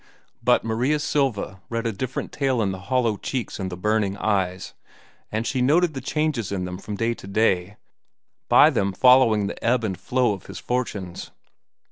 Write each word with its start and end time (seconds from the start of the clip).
But 0.43 0.63
Maria 0.63 0.97
Silva 0.97 1.61
read 1.69 1.85
a 1.85 1.91
different 1.91 2.31
tale 2.31 2.59
in 2.63 2.71
the 2.71 2.79
hollow 2.89 3.17
cheeks 3.17 3.59
and 3.59 3.71
the 3.71 3.77
burning 3.77 4.17
eyes, 4.17 4.73
and 5.31 5.45
she 5.45 5.61
noted 5.61 5.93
the 5.93 6.01
changes 6.01 6.51
in 6.51 6.65
them 6.65 6.79
from 6.79 6.95
day 6.95 7.13
to 7.13 7.27
day, 7.27 7.77
by 8.49 8.71
them 8.71 8.93
following 8.93 9.45
the 9.45 9.63
ebb 9.63 9.83
and 9.83 9.95
flow 9.95 10.33
of 10.33 10.47
his 10.47 10.57
fortunes. 10.57 11.29